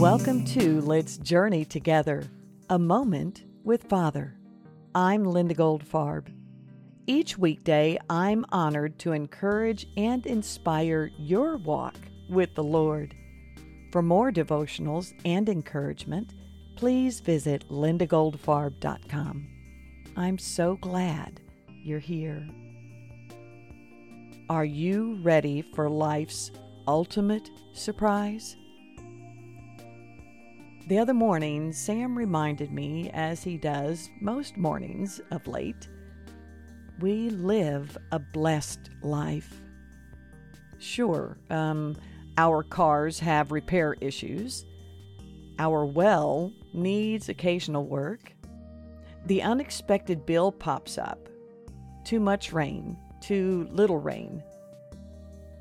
Welcome 0.00 0.46
to 0.46 0.80
Let's 0.80 1.18
Journey 1.18 1.66
Together, 1.66 2.24
a 2.70 2.78
moment 2.78 3.44
with 3.64 3.84
Father. 3.84 4.34
I'm 4.94 5.24
Linda 5.24 5.54
Goldfarb. 5.54 6.28
Each 7.06 7.36
weekday, 7.36 7.98
I'm 8.08 8.46
honored 8.50 8.98
to 9.00 9.12
encourage 9.12 9.86
and 9.98 10.24
inspire 10.24 11.10
your 11.18 11.58
walk 11.58 11.96
with 12.30 12.54
the 12.54 12.62
Lord. 12.62 13.14
For 13.92 14.00
more 14.00 14.32
devotionals 14.32 15.12
and 15.26 15.50
encouragement, 15.50 16.32
please 16.76 17.20
visit 17.20 17.68
lindagoldfarb.com. 17.68 19.48
I'm 20.16 20.38
so 20.38 20.76
glad 20.76 21.42
you're 21.68 21.98
here. 21.98 22.48
Are 24.48 24.64
you 24.64 25.18
ready 25.20 25.60
for 25.60 25.90
life's 25.90 26.52
ultimate 26.88 27.50
surprise? 27.74 28.56
The 30.90 30.98
other 30.98 31.14
morning, 31.14 31.72
Sam 31.72 32.18
reminded 32.18 32.72
me, 32.72 33.10
as 33.14 33.44
he 33.44 33.56
does 33.56 34.10
most 34.20 34.56
mornings 34.56 35.20
of 35.30 35.46
late, 35.46 35.86
we 36.98 37.30
live 37.30 37.96
a 38.10 38.18
blessed 38.18 38.90
life. 39.00 39.60
Sure, 40.78 41.38
um, 41.48 41.96
our 42.36 42.64
cars 42.64 43.20
have 43.20 43.52
repair 43.52 43.94
issues. 44.00 44.66
Our 45.60 45.86
well 45.86 46.52
needs 46.74 47.28
occasional 47.28 47.86
work. 47.86 48.32
The 49.26 49.42
unexpected 49.42 50.26
bill 50.26 50.50
pops 50.50 50.98
up. 50.98 51.28
Too 52.02 52.18
much 52.18 52.52
rain, 52.52 52.98
too 53.20 53.68
little 53.70 53.98
rain. 53.98 54.42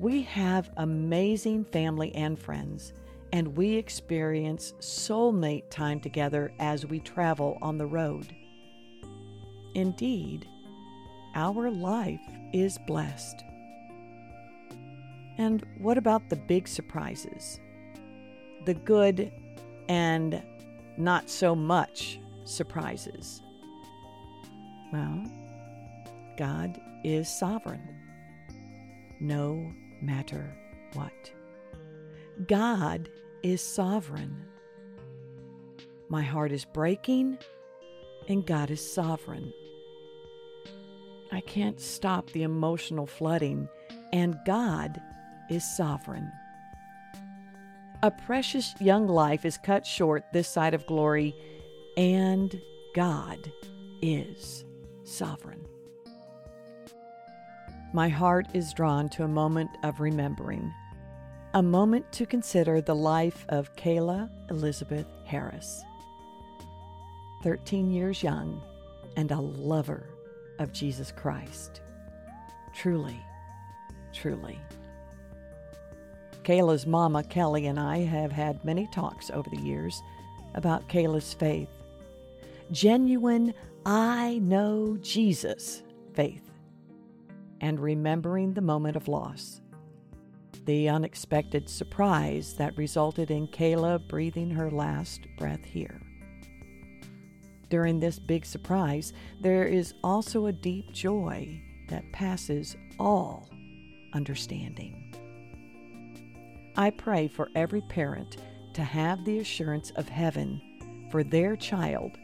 We 0.00 0.22
have 0.22 0.70
amazing 0.78 1.66
family 1.66 2.14
and 2.14 2.38
friends 2.38 2.94
and 3.32 3.56
we 3.56 3.74
experience 3.74 4.72
soulmate 4.80 5.70
time 5.70 6.00
together 6.00 6.52
as 6.58 6.86
we 6.86 7.00
travel 7.00 7.58
on 7.60 7.78
the 7.78 7.86
road. 7.86 8.34
Indeed, 9.74 10.48
our 11.34 11.70
life 11.70 12.20
is 12.52 12.78
blessed. 12.86 13.44
And 15.36 15.64
what 15.78 15.98
about 15.98 16.28
the 16.30 16.36
big 16.36 16.66
surprises? 16.66 17.60
The 18.64 18.74
good 18.74 19.30
and 19.88 20.42
not 20.96 21.30
so 21.30 21.54
much 21.54 22.18
surprises? 22.44 23.42
Well, 24.92 25.24
God 26.36 26.80
is 27.04 27.28
sovereign, 27.28 27.94
no 29.20 29.72
matter 30.00 30.56
what. 30.94 31.32
God 32.46 33.08
is 33.42 33.60
sovereign. 33.60 34.36
My 36.08 36.22
heart 36.22 36.52
is 36.52 36.64
breaking, 36.64 37.38
and 38.28 38.46
God 38.46 38.70
is 38.70 38.80
sovereign. 38.80 39.52
I 41.30 41.40
can't 41.40 41.80
stop 41.80 42.30
the 42.30 42.42
emotional 42.42 43.06
flooding, 43.06 43.68
and 44.12 44.38
God 44.46 45.00
is 45.50 45.64
sovereign. 45.76 46.30
A 48.02 48.10
precious 48.10 48.74
young 48.80 49.06
life 49.06 49.44
is 49.44 49.58
cut 49.58 49.84
short 49.84 50.24
this 50.32 50.48
side 50.48 50.74
of 50.74 50.86
glory, 50.86 51.34
and 51.96 52.60
God 52.94 53.52
is 54.00 54.64
sovereign. 55.04 55.66
My 57.92 58.08
heart 58.08 58.46
is 58.54 58.72
drawn 58.72 59.08
to 59.10 59.24
a 59.24 59.28
moment 59.28 59.70
of 59.82 60.00
remembering 60.00 60.72
a 61.54 61.62
moment 61.62 62.10
to 62.12 62.26
consider 62.26 62.80
the 62.80 62.94
life 62.94 63.46
of 63.48 63.74
Kayla 63.74 64.28
Elizabeth 64.50 65.06
Harris. 65.24 65.82
13 67.42 67.90
years 67.90 68.22
young 68.22 68.60
and 69.16 69.30
a 69.30 69.40
lover 69.40 70.10
of 70.58 70.72
Jesus 70.72 71.10
Christ. 71.10 71.80
Truly, 72.74 73.18
truly. 74.12 74.58
Kayla's 76.42 76.86
mama, 76.86 77.22
Kelly, 77.22 77.66
and 77.66 77.80
I 77.80 77.98
have 77.98 78.32
had 78.32 78.62
many 78.64 78.86
talks 78.88 79.30
over 79.30 79.48
the 79.48 79.60
years 79.60 80.02
about 80.54 80.88
Kayla's 80.88 81.32
faith. 81.32 81.70
Genuine, 82.70 83.54
I 83.86 84.38
know 84.42 84.98
Jesus 85.00 85.82
faith. 86.12 86.42
And 87.62 87.80
remembering 87.80 88.52
the 88.52 88.60
moment 88.60 88.96
of 88.96 89.08
loss 89.08 89.62
the 90.68 90.86
unexpected 90.86 91.66
surprise 91.66 92.52
that 92.52 92.76
resulted 92.76 93.30
in 93.30 93.48
Kayla 93.48 94.06
breathing 94.06 94.50
her 94.50 94.70
last 94.70 95.26
breath 95.38 95.64
here. 95.64 95.98
During 97.70 97.98
this 97.98 98.18
big 98.18 98.44
surprise, 98.44 99.14
there 99.40 99.64
is 99.64 99.94
also 100.04 100.44
a 100.44 100.52
deep 100.52 100.92
joy 100.92 101.62
that 101.88 102.12
passes 102.12 102.76
all 102.98 103.48
understanding. 104.12 105.14
I 106.76 106.90
pray 106.90 107.28
for 107.28 107.48
every 107.54 107.80
parent 107.80 108.36
to 108.74 108.82
have 108.84 109.24
the 109.24 109.38
assurance 109.38 109.90
of 109.96 110.06
heaven 110.06 110.60
for 111.10 111.24
their 111.24 111.56
child, 111.56 112.18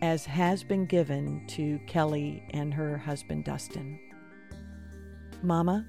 as 0.00 0.24
has 0.26 0.62
been 0.62 0.86
given 0.86 1.44
to 1.48 1.80
Kelly 1.88 2.44
and 2.50 2.72
her 2.72 2.96
husband 2.96 3.46
Dustin. 3.46 3.98
Mama, 5.42 5.84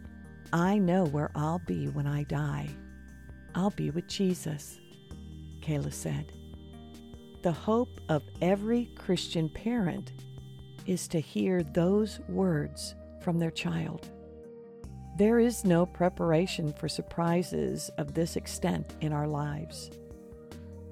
I 0.53 0.78
know 0.78 1.06
where 1.06 1.31
I'll 1.35 1.62
be 1.66 1.88
when 1.88 2.07
I 2.07 2.23
die. 2.23 2.69
I'll 3.56 3.72
be 3.72 3.89
with 3.89 4.07
Jesus, 4.07 4.79
Kayla 5.62 5.94
said. 5.94 6.34
The 7.41 7.51
hope 7.51 8.00
of 8.09 8.23
every 8.41 8.85
Christian 8.95 9.50
parent 9.50 10.11
is 10.85 11.07
to 11.09 11.19
hear 11.19 11.63
those 11.63 12.19
words 12.28 12.95
from 13.22 13.40
their 13.40 13.51
child. 13.51 14.09
There 15.17 15.40
is 15.40 15.63
no 15.63 15.85
preparation 15.85 16.73
for 16.73 16.90
surprises 16.90 17.90
of 17.97 18.13
this 18.13 18.35
extent 18.35 18.95
in 19.01 19.13
our 19.13 19.28
lives. 19.28 19.91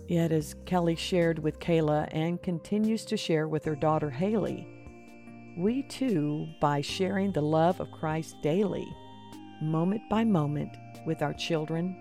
Yet, 0.07 0.31
as 0.31 0.55
Kelly 0.65 0.95
shared 0.95 1.39
with 1.39 1.59
Kayla 1.59 2.07
and 2.11 2.41
continues 2.41 3.05
to 3.05 3.17
share 3.17 3.47
with 3.47 3.63
her 3.65 3.75
daughter 3.75 4.09
Haley, 4.09 4.67
we 5.57 5.83
too, 5.83 6.47
by 6.59 6.81
sharing 6.81 7.31
the 7.31 7.41
love 7.41 7.79
of 7.79 7.91
Christ 7.91 8.35
daily, 8.41 8.87
moment 9.61 10.01
by 10.09 10.23
moment 10.23 10.77
with 11.05 11.21
our 11.21 11.33
children, 11.33 11.95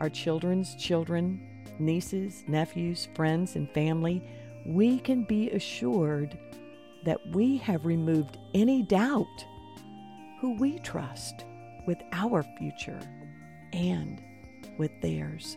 our 0.00 0.10
children's 0.10 0.74
children, 0.76 1.40
nieces, 1.78 2.44
nephews, 2.46 3.08
friends, 3.14 3.56
and 3.56 3.70
family, 3.70 4.22
we 4.66 4.98
can 4.98 5.24
be 5.24 5.50
assured 5.50 6.38
that 7.04 7.20
we 7.32 7.56
have 7.58 7.86
removed 7.86 8.38
any 8.54 8.82
doubt 8.82 9.44
who 10.40 10.56
we 10.56 10.78
trust 10.80 11.44
with 11.86 11.98
our 12.12 12.42
future 12.58 13.00
and 13.72 14.22
with 14.78 14.90
theirs. 15.00 15.56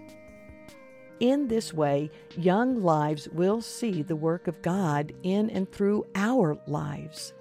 In 1.19 1.47
this 1.47 1.73
way, 1.73 2.09
young 2.37 2.81
lives 2.81 3.27
will 3.29 3.61
see 3.61 4.03
the 4.03 4.15
work 4.15 4.47
of 4.47 4.61
God 4.61 5.11
in 5.23 5.49
and 5.49 5.69
through 5.69 6.05
our 6.15 6.57
lives. 6.65 7.33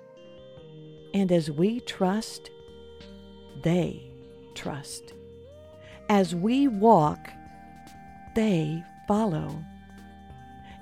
And 1.15 1.31
as 1.31 1.51
we 1.51 1.81
trust 1.81 2.51
they 3.63 4.11
trust. 4.55 5.15
As 6.09 6.35
we 6.35 6.69
walk, 6.69 7.31
they 8.35 8.83
follow. 9.07 9.63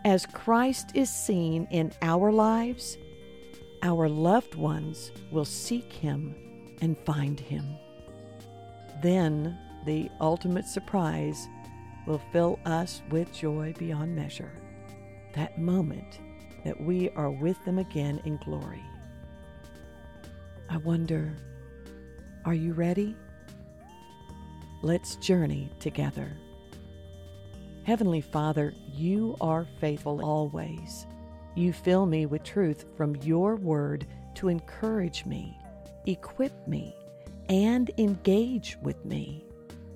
As 0.04 0.26
Christ 0.26 0.92
is 0.94 1.10
seen 1.10 1.66
in 1.70 1.92
our 2.02 2.30
lives, 2.30 2.96
our 3.82 4.08
loved 4.08 4.54
ones 4.54 5.12
will 5.30 5.44
seek 5.44 5.92
him 5.92 6.34
and 6.80 6.96
find 7.04 7.40
him. 7.40 7.76
Then 9.02 9.58
the 9.84 10.10
ultimate 10.20 10.66
surprise 10.66 11.48
will 12.06 12.20
fill 12.32 12.58
us 12.64 13.02
with 13.10 13.32
joy 13.32 13.74
beyond 13.78 14.14
measure. 14.14 14.52
That 15.34 15.58
moment 15.58 16.20
that 16.64 16.80
we 16.80 17.10
are 17.10 17.30
with 17.30 17.62
them 17.64 17.78
again 17.78 18.20
in 18.24 18.38
glory. 18.38 18.82
I 20.68 20.78
wonder 20.78 21.36
are 22.46 22.54
you 22.54 22.72
ready? 22.72 23.16
Let's 24.80 25.16
journey 25.16 25.68
together. 25.80 26.30
Heavenly 27.82 28.20
Father, 28.20 28.72
you 28.92 29.36
are 29.40 29.66
faithful 29.80 30.24
always. 30.24 31.06
You 31.56 31.72
fill 31.72 32.06
me 32.06 32.24
with 32.26 32.44
truth 32.44 32.84
from 32.96 33.16
your 33.16 33.56
word 33.56 34.06
to 34.36 34.48
encourage 34.48 35.26
me, 35.26 35.58
equip 36.06 36.68
me, 36.68 36.94
and 37.48 37.90
engage 37.98 38.78
with 38.80 39.04
me. 39.04 39.44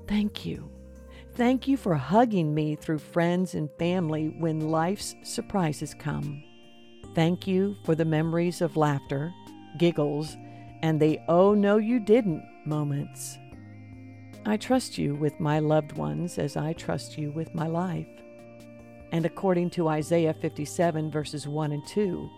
Thank 0.08 0.44
you. 0.44 0.68
Thank 1.34 1.68
you 1.68 1.76
for 1.76 1.94
hugging 1.94 2.52
me 2.52 2.74
through 2.74 2.98
friends 2.98 3.54
and 3.54 3.70
family 3.78 4.34
when 4.40 4.70
life's 4.70 5.14
surprises 5.22 5.94
come. 5.94 6.42
Thank 7.14 7.46
you 7.46 7.76
for 7.84 7.94
the 7.94 8.04
memories 8.04 8.60
of 8.60 8.76
laughter, 8.76 9.32
giggles, 9.78 10.36
and 10.82 11.00
the 11.00 11.18
oh 11.28 11.54
no 11.54 11.76
you 11.76 12.00
didn't 12.00 12.44
moments. 12.64 13.38
I 14.46 14.56
trust 14.56 14.96
you 14.96 15.14
with 15.14 15.38
my 15.38 15.58
loved 15.58 15.92
ones 15.92 16.38
as 16.38 16.56
I 16.56 16.72
trust 16.72 17.18
you 17.18 17.30
with 17.32 17.54
my 17.54 17.66
life. 17.66 18.06
And 19.12 19.26
according 19.26 19.70
to 19.70 19.88
Isaiah 19.88 20.34
57, 20.34 21.10
verses 21.10 21.46
1 21.46 21.72
and 21.72 21.86
2, 21.86 22.30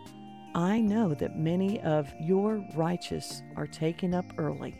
I 0.55 0.81
know 0.81 1.15
that 1.15 1.39
many 1.39 1.81
of 1.81 2.13
your 2.21 2.65
righteous 2.75 3.43
are 3.57 3.67
taken 3.67 4.15
up 4.15 4.27
early, 4.37 4.75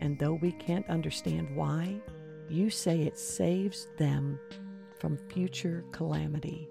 and 0.00 0.18
though 0.18 0.34
we 0.34 0.52
can't 0.52 0.88
understand 0.88 1.54
why, 1.54 1.96
you 2.48 2.70
say 2.70 3.02
it 3.02 3.18
saves 3.18 3.86
them 3.98 4.38
from 4.98 5.16
future 5.28 5.84
calamity. 5.92 6.68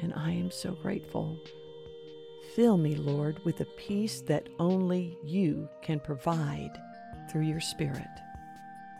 And 0.00 0.12
I 0.14 0.32
am 0.32 0.50
so 0.50 0.72
grateful. 0.72 1.38
Fill 2.54 2.76
me, 2.76 2.94
Lord, 2.96 3.42
with 3.44 3.60
a 3.60 3.64
peace 3.64 4.20
that 4.22 4.48
only 4.58 5.16
you 5.24 5.68
can 5.80 6.00
provide 6.00 6.78
through 7.30 7.42
your 7.42 7.60
Spirit. 7.60 8.08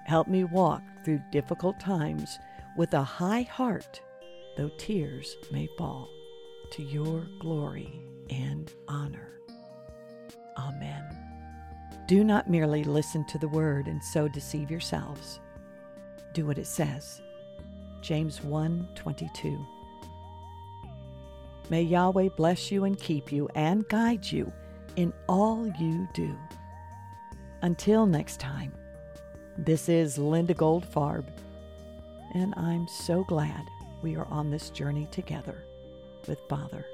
Help 0.05 0.27
me 0.29 0.45
walk 0.45 0.83
through 1.05 1.21
difficult 1.31 1.79
times 1.79 2.39
with 2.77 2.95
a 2.95 3.03
high 3.03 3.43
heart, 3.43 4.01
though 4.57 4.71
tears 4.79 5.37
may 5.51 5.69
fall, 5.77 6.09
to 6.71 6.83
your 6.83 7.27
glory 7.41 8.01
and 8.31 8.73
honor. 8.89 9.33
Amen. 10.57 11.05
Do 12.07 12.25
not 12.25 12.49
merely 12.49 12.85
listen 12.85 13.25
to 13.27 13.39
the 13.39 13.49
word 13.49 13.87
and 13.87 14.03
so 14.03 14.29
deceive 14.29 14.71
yourselves. 14.71 15.41
Do 16.33 16.47
what 16.47 16.59
it 16.59 16.67
says. 16.67 17.21
James 18.01 18.43
1 18.43 18.89
22. 18.95 19.67
May 21.73 21.85
Yahweh 21.85 22.29
bless 22.37 22.71
you 22.71 22.85
and 22.85 22.99
keep 22.99 23.33
you 23.33 23.49
and 23.55 23.89
guide 23.89 24.31
you 24.31 24.53
in 24.97 25.11
all 25.27 25.67
you 25.81 26.07
do. 26.13 26.37
Until 27.63 28.05
next 28.05 28.39
time, 28.39 28.75
this 29.57 29.89
is 29.89 30.19
Linda 30.19 30.53
Goldfarb, 30.53 31.25
and 32.35 32.53
I'm 32.59 32.87
so 32.87 33.25
glad 33.25 33.63
we 34.03 34.17
are 34.17 34.27
on 34.27 34.51
this 34.51 34.69
journey 34.69 35.09
together 35.11 35.65
with 36.29 36.41
Father. 36.47 36.85